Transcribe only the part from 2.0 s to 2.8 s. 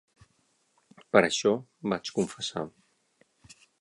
confessar.